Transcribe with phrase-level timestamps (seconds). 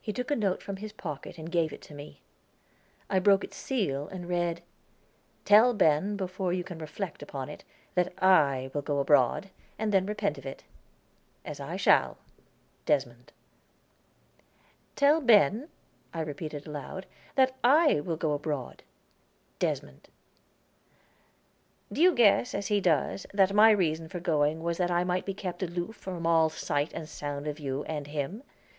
[0.00, 2.22] He took a note from his pocket and gave it to me.
[3.10, 4.62] I broke its seal, and read:
[5.44, 7.62] "Tell Ben, before you can reflect upon it,
[7.94, 10.64] that I will go abroad, and then repent of it,
[11.44, 12.16] as I shall.
[12.86, 13.30] Desmond."
[14.96, 15.68] "'Tell Ben,'"
[16.14, 18.82] I repeated aloud, "'that I will go abroad.
[19.58, 20.08] Desmond.'"
[21.92, 25.26] "Do you guess, as he does, that my reason for going was that I might
[25.26, 28.44] be kept aloof from all sight and sound of you and him?